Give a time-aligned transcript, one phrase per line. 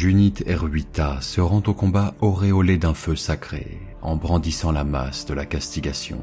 [0.00, 5.34] Junit Erhuita se rend au combat auréolé d'un feu sacré, en brandissant la masse de
[5.34, 6.22] la castigation.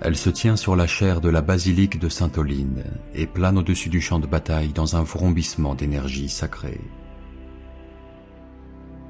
[0.00, 2.84] Elle se tient sur la chaire de la basilique de Sainte-Oline
[3.14, 6.80] et plane au-dessus du champ de bataille dans un vrombissement d'énergie sacrée.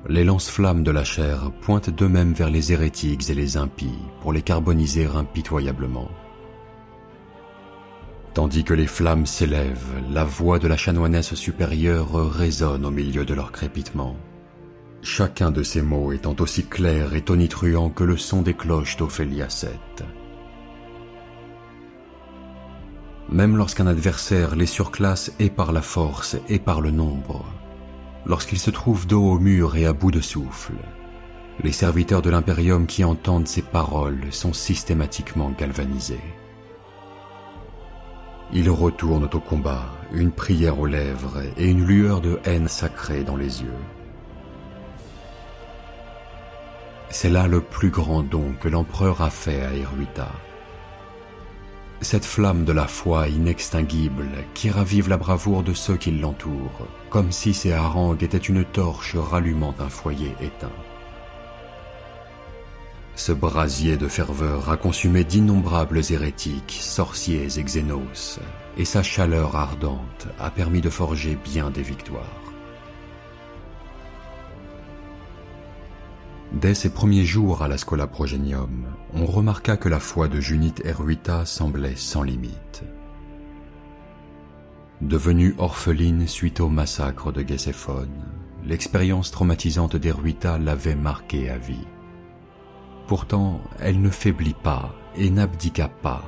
[0.09, 4.43] Les lance-flammes de la chair pointent d'eux-mêmes vers les hérétiques et les impies pour les
[4.43, 6.11] carboniser impitoyablement.
[8.35, 13.33] Tandis que les flammes s'élèvent, la voix de la chanoinesse supérieure résonne au milieu de
[13.33, 14.17] leur crépitement.
[15.03, 19.49] Chacun de ces mots étant aussi clair et tonitruant que le son des cloches d'Ophélia
[19.49, 19.71] 7.
[23.29, 27.45] Même lorsqu'un adversaire les surclasse et par la force et par le nombre,
[28.27, 30.75] lorsqu'ils se trouvent dos au mur et à bout de souffle,
[31.63, 36.19] les serviteurs de l'impérium qui entendent ces paroles sont systématiquement galvanisés.
[38.57, 43.35] Ils retournent au combat, une prière aux lèvres et une lueur de haine sacrée dans
[43.35, 43.81] les yeux.
[47.11, 50.31] C'est là le plus grand don que l'empereur a fait à Eruita.
[52.01, 57.33] Cette flamme de la foi inextinguible qui ravive la bravoure de ceux qui l'entourent, comme
[57.33, 60.71] si ces harangues étaient une torche rallumant un foyer éteint.
[63.17, 68.41] Ce brasier de ferveur a consumé d'innombrables hérétiques, sorciers et xénos,
[68.77, 72.41] et sa chaleur ardente a permis de forger bien des victoires.
[76.53, 80.75] Dès ses premiers jours à la Scola Progenium, on remarqua que la foi de Junit
[80.85, 82.83] Erhuita semblait sans limite.
[85.01, 88.25] Devenue orpheline suite au massacre de Gcéphone,
[88.65, 91.87] l'expérience traumatisante d'Erhuita l'avait marquée à vie.
[93.07, 96.25] Pourtant, elle ne faiblit pas et n'abdiqua pas.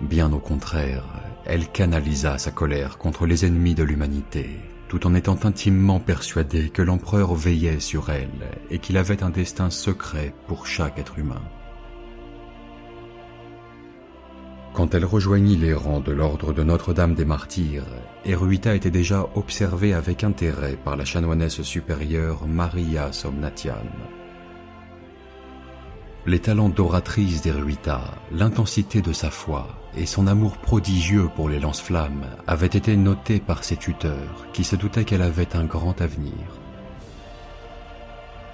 [0.00, 1.04] Bien au contraire,
[1.44, 4.50] elle canalisa sa colère contre les ennemis de l'humanité,
[4.88, 9.70] tout en étant intimement persuadée que l'empereur veillait sur elle et qu'il avait un destin
[9.70, 11.42] secret pour chaque être humain.
[14.74, 17.86] Quand elle rejoignit les rangs de l'ordre de Notre-Dame des Martyrs,
[18.24, 23.86] Eruita était déjà observée avec intérêt par la chanoinesse supérieure Maria Somnatian.
[26.28, 29.66] Les talents d'oratrice d'Eruita, l'intensité de sa foi
[29.96, 34.76] et son amour prodigieux pour les lance-flammes avaient été notés par ses tuteurs qui se
[34.76, 36.34] doutaient qu'elle avait un grand avenir.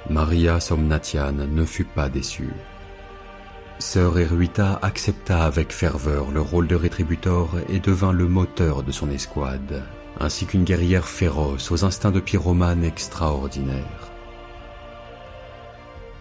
[0.08, 2.54] Maria Somnatian ne fut pas déçue.
[3.80, 9.10] Sœur Eruita accepta avec ferveur le rôle de rétributor et devint le moteur de son
[9.10, 9.82] escouade,
[10.20, 14.13] ainsi qu'une guerrière féroce aux instincts de pyromane extraordinaires.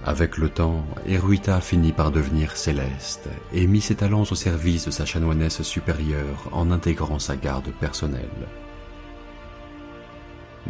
[0.05, 4.91] Avec le temps, Eruita finit par devenir céleste et mit ses talents au service de
[4.91, 8.49] sa chanoinesse supérieure en intégrant sa garde personnelle.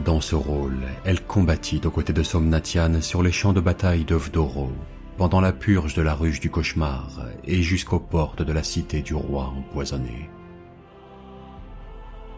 [0.06, 4.16] Dans ce rôle, elle combattit aux côtés de Somnatian sur les champs de bataille de
[4.16, 4.72] Vdoro,
[5.18, 9.16] pendant la purge de la ruche du cauchemar et jusqu'aux portes de la cité du
[9.16, 10.30] roi empoisonné.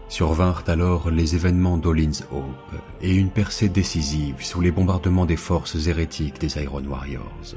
[0.08, 5.88] Survinrent alors les événements d'Olin's Hope et une percée décisive sous les bombardements des forces
[5.88, 7.56] hérétiques des Iron Warriors.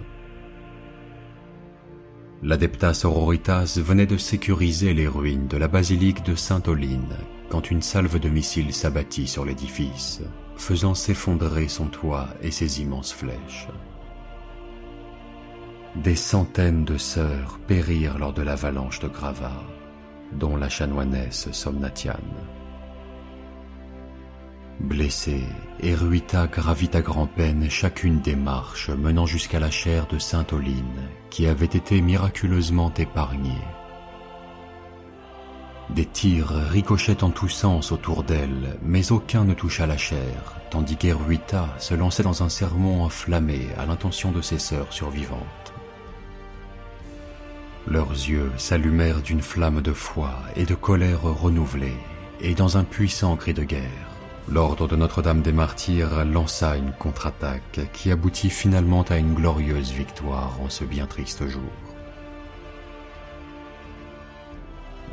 [2.43, 7.17] L'Adeptas Sororitas venait de sécuriser les ruines de la basilique de Sainte-Oline
[7.51, 10.23] quand une salve de missiles s'abattit sur l'édifice,
[10.57, 13.69] faisant s'effondrer son toit et ses immenses flèches.
[15.97, 19.65] Des centaines de sœurs périrent lors de l'avalanche de gravats,
[20.33, 22.17] dont la chanoinesse Somnatiane.
[24.81, 25.43] Blessée,
[25.83, 31.49] Eruita gravit à grand-peine chacune des marches menant jusqu'à la chaire de Sainte Oline, qui
[31.49, 33.61] avait été miraculeusement épargnée.
[35.91, 40.97] Des tirs ricochettent en tous sens autour d'elle, mais aucun ne toucha la chair, tandis
[40.97, 45.73] qu'Eruita se lançait dans un sermon enflammé à l'intention de ses sœurs survivantes.
[47.91, 51.97] Leurs yeux s'allumèrent d'une flamme de foi et de colère renouvelée,
[52.39, 54.11] et dans un puissant cri de guerre,
[54.47, 60.61] l'ordre de Notre-Dame des Martyrs lança une contre-attaque qui aboutit finalement à une glorieuse victoire
[60.61, 61.73] en ce bien triste jour.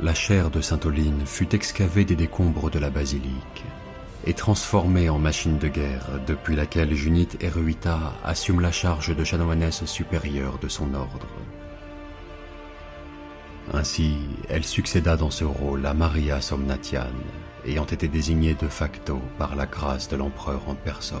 [0.02, 3.64] La chair de Sainte-Oline fut excavée des décombres de la basilique
[4.26, 9.86] et transformée en machine de guerre depuis laquelle Junite Eruita assume la charge de chanoinesse
[9.86, 11.26] supérieure de son ordre.
[13.72, 14.16] Ainsi,
[14.48, 17.22] elle succéda dans ce rôle à Maria Somnatiane,
[17.66, 21.20] ayant été désignée de facto par la grâce de l'empereur en personne.